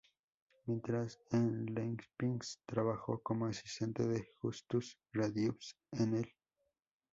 Mientras 0.65 1.19
en 1.29 1.75
Leipzig, 1.75 2.43
trabajó 2.65 3.21
como 3.21 3.45
asistente 3.45 4.01
de 4.07 4.31
Justus 4.39 4.97
Radius 5.13 5.77
en 5.91 6.15
el 6.15 6.23
St. 6.23 6.35